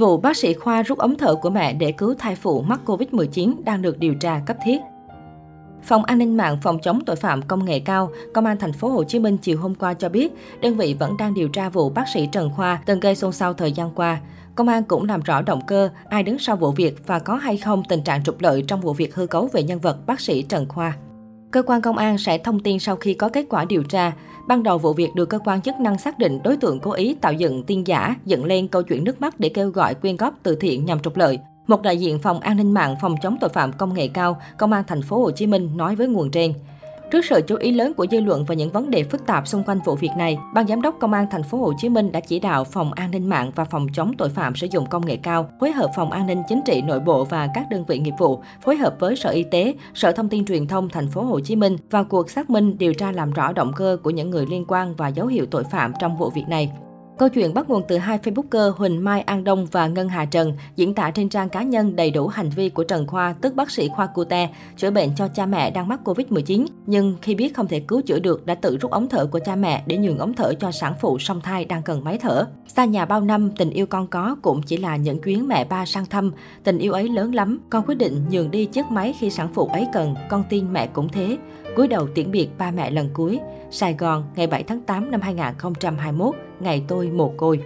[0.00, 3.54] Vụ bác sĩ khoa rút ống thở của mẹ để cứu thai phụ mắc Covid-19
[3.64, 4.78] đang được điều tra cấp thiết.
[5.82, 8.88] Phòng An ninh mạng phòng chống tội phạm công nghệ cao, Công an thành phố
[8.88, 11.90] Hồ Chí Minh chiều hôm qua cho biết, đơn vị vẫn đang điều tra vụ
[11.90, 14.20] bác sĩ Trần Khoa từng gây xôn xao thời gian qua.
[14.54, 17.56] Công an cũng làm rõ động cơ, ai đứng sau vụ việc và có hay
[17.56, 20.42] không tình trạng trục lợi trong vụ việc hư cấu về nhân vật bác sĩ
[20.42, 20.96] Trần Khoa.
[21.50, 24.12] Cơ quan công an sẽ thông tin sau khi có kết quả điều tra.
[24.46, 27.14] Ban đầu vụ việc được cơ quan chức năng xác định đối tượng cố ý
[27.14, 30.34] tạo dựng tin giả, dựng lên câu chuyện nước mắt để kêu gọi quyên góp
[30.42, 31.38] từ thiện nhằm trục lợi.
[31.66, 34.72] Một đại diện phòng an ninh mạng phòng chống tội phạm công nghệ cao, công
[34.72, 36.54] an thành phố Hồ Chí Minh nói với nguồn trên.
[37.10, 39.64] Trước sự chú ý lớn của dư luận và những vấn đề phức tạp xung
[39.64, 42.20] quanh vụ việc này, ban giám đốc công an thành phố Hồ Chí Minh đã
[42.20, 45.16] chỉ đạo phòng an ninh mạng và phòng chống tội phạm sử dụng công nghệ
[45.16, 48.14] cao phối hợp phòng an ninh chính trị nội bộ và các đơn vị nghiệp
[48.18, 51.40] vụ phối hợp với Sở Y tế, Sở Thông tin Truyền thông thành phố Hồ
[51.40, 54.46] Chí Minh vào cuộc xác minh điều tra làm rõ động cơ của những người
[54.46, 56.72] liên quan và dấu hiệu tội phạm trong vụ việc này.
[57.20, 60.52] Câu chuyện bắt nguồn từ hai Facebooker Huỳnh Mai An Đông và Ngân Hà Trần
[60.76, 63.70] diễn tả trên trang cá nhân đầy đủ hành vi của Trần Khoa, tức bác
[63.70, 66.66] sĩ khoa Cute, chữa bệnh cho cha mẹ đang mắc Covid-19.
[66.86, 69.56] Nhưng khi biết không thể cứu chữa được, đã tự rút ống thở của cha
[69.56, 72.46] mẹ để nhường ống thở cho sản phụ song thai đang cần máy thở.
[72.66, 75.86] Xa nhà bao năm, tình yêu con có cũng chỉ là những chuyến mẹ ba
[75.86, 76.32] sang thăm.
[76.64, 79.66] Tình yêu ấy lớn lắm, con quyết định nhường đi chiếc máy khi sản phụ
[79.66, 81.38] ấy cần, con tin mẹ cũng thế.
[81.76, 83.40] cúi đầu tiễn biệt ba mẹ lần cuối.
[83.70, 87.60] Sài Gòn, ngày 7 tháng 8 năm 2021, ngày tôi mồ côi.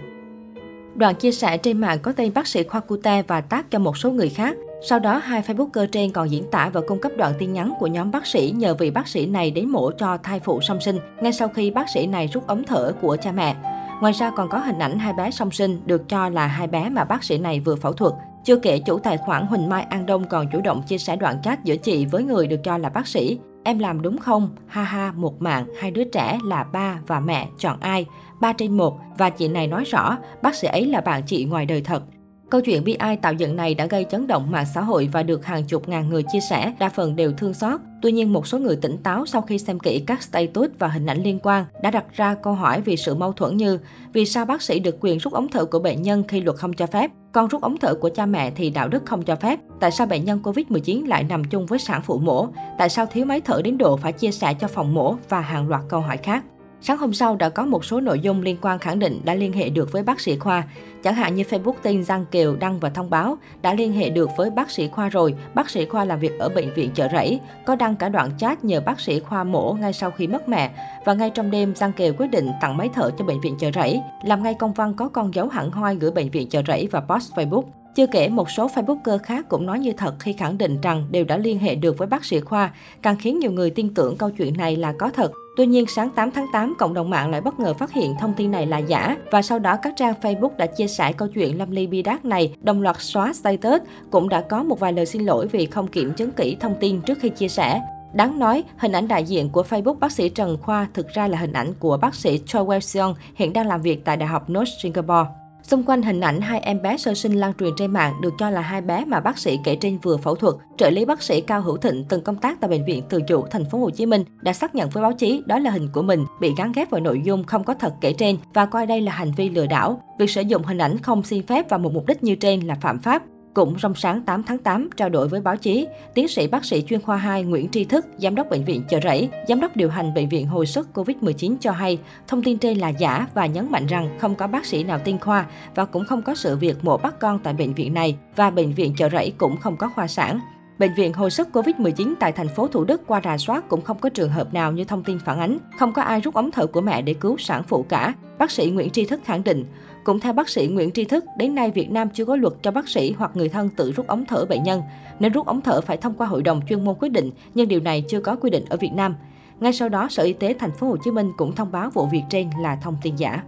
[0.95, 3.97] Đoạn chia sẻ trên mạng có tên bác sĩ khoa Cute và tác cho một
[3.97, 4.57] số người khác.
[4.87, 7.87] Sau đó, hai Facebooker trên còn diễn tả và cung cấp đoạn tin nhắn của
[7.87, 10.99] nhóm bác sĩ nhờ vị bác sĩ này đến mổ cho thai phụ song sinh
[11.21, 13.55] ngay sau khi bác sĩ này rút ống thở của cha mẹ.
[14.01, 16.89] Ngoài ra còn có hình ảnh hai bé song sinh được cho là hai bé
[16.89, 18.13] mà bác sĩ này vừa phẫu thuật.
[18.43, 21.41] Chưa kể chủ tài khoản Huỳnh Mai An Đông còn chủ động chia sẻ đoạn
[21.43, 23.39] chat giữa chị với người được cho là bác sĩ.
[23.67, 24.49] Em làm đúng không?
[24.67, 28.05] Ha ha, một mạng, hai đứa trẻ là ba và mẹ, chọn ai?
[28.39, 31.65] Ba trên một và chị này nói rõ, bác sĩ ấy là bạn chị ngoài
[31.65, 32.03] đời thật.
[32.49, 35.23] Câu chuyện bi ai tạo dựng này đã gây chấn động mạng xã hội và
[35.23, 37.81] được hàng chục ngàn người chia sẻ, đa phần đều thương xót.
[38.01, 41.05] Tuy nhiên, một số người tỉnh táo sau khi xem kỹ các status và hình
[41.05, 43.79] ảnh liên quan đã đặt ra câu hỏi vì sự mâu thuẫn như
[44.13, 46.73] vì sao bác sĩ được quyền rút ống thở của bệnh nhân khi luật không
[46.73, 49.59] cho phép, còn rút ống thở của cha mẹ thì đạo đức không cho phép,
[49.79, 52.47] tại sao bệnh nhân Covid-19 lại nằm chung với sản phụ mổ,
[52.77, 55.69] tại sao thiếu máy thở đến độ phải chia sẻ cho phòng mổ và hàng
[55.69, 56.43] loạt câu hỏi khác.
[56.87, 59.53] Sáng hôm sau đã có một số nội dung liên quan khẳng định đã liên
[59.53, 60.63] hệ được với bác sĩ khoa.
[61.03, 64.29] Chẳng hạn như Facebook tin Giang Kiều đăng và thông báo đã liên hệ được
[64.37, 67.39] với bác sĩ khoa rồi, bác sĩ khoa làm việc ở bệnh viện chợ rẫy,
[67.65, 70.71] có đăng cả đoạn chat nhờ bác sĩ khoa mổ ngay sau khi mất mẹ.
[71.05, 73.71] Và ngay trong đêm, Giang Kiều quyết định tặng máy thở cho bệnh viện chợ
[73.75, 76.87] rẫy, làm ngay công văn có con dấu hẳn hoi gửi bệnh viện chợ rẫy
[76.91, 77.63] và post Facebook.
[77.95, 81.25] Chưa kể một số Facebooker khác cũng nói như thật khi khẳng định rằng đều
[81.25, 84.29] đã liên hệ được với bác sĩ khoa, càng khiến nhiều người tin tưởng câu
[84.29, 85.31] chuyện này là có thật.
[85.57, 88.33] Tuy nhiên, sáng 8 tháng 8, cộng đồng mạng lại bất ngờ phát hiện thông
[88.33, 91.57] tin này là giả và sau đó các trang Facebook đã chia sẻ câu chuyện
[91.57, 95.05] Lâm Ly bi đát này, đồng loạt xóa status, cũng đã có một vài lời
[95.05, 97.81] xin lỗi vì không kiểm chứng kỹ thông tin trước khi chia sẻ.
[98.13, 101.37] Đáng nói, hình ảnh đại diện của Facebook bác sĩ Trần Khoa thực ra là
[101.37, 104.49] hình ảnh của bác sĩ Choi Wei Seong, hiện đang làm việc tại Đại học
[104.49, 105.29] North Singapore.
[105.67, 108.49] Xung quanh hình ảnh hai em bé sơ sinh lan truyền trên mạng được cho
[108.49, 110.55] là hai bé mà bác sĩ kể trên vừa phẫu thuật.
[110.77, 113.43] Trợ lý bác sĩ Cao Hữu Thịnh từng công tác tại bệnh viện Từ Dụ,
[113.51, 116.01] thành phố Hồ Chí Minh đã xác nhận với báo chí đó là hình của
[116.01, 119.01] mình bị gắn ghép vào nội dung không có thật kể trên và coi đây
[119.01, 120.01] là hành vi lừa đảo.
[120.19, 122.75] Việc sử dụng hình ảnh không xin phép và một mục đích như trên là
[122.81, 123.23] phạm pháp.
[123.55, 126.81] Cũng trong sáng 8 tháng 8, trao đổi với báo chí, tiến sĩ bác sĩ
[126.81, 129.89] chuyên khoa 2 Nguyễn Tri Thức, giám đốc bệnh viện Chợ Rẫy, giám đốc điều
[129.89, 133.71] hành bệnh viện hồi sức COVID-19 cho hay, thông tin trên là giả và nhấn
[133.71, 135.45] mạnh rằng không có bác sĩ nào tiên khoa
[135.75, 138.73] và cũng không có sự việc mổ bắt con tại bệnh viện này và bệnh
[138.73, 140.39] viện Chợ Rẫy cũng không có khoa sản.
[140.79, 143.97] Bệnh viện hồi sức COVID-19 tại thành phố Thủ Đức qua rà soát cũng không
[143.99, 146.67] có trường hợp nào như thông tin phản ánh, không có ai rút ống thở
[146.67, 148.13] của mẹ để cứu sản phụ cả.
[148.39, 149.65] Bác sĩ Nguyễn Tri Thức khẳng định,
[150.03, 152.71] cũng theo bác sĩ Nguyễn Tri Thức, đến nay Việt Nam chưa có luật cho
[152.71, 154.81] bác sĩ hoặc người thân tự rút ống thở bệnh nhân.
[155.19, 157.79] Nên rút ống thở phải thông qua hội đồng chuyên môn quyết định, nhưng điều
[157.79, 159.15] này chưa có quy định ở Việt Nam.
[159.59, 162.05] Ngay sau đó, Sở Y tế thành phố Hồ Chí Minh cũng thông báo vụ
[162.05, 163.43] việc trên là thông tin giả.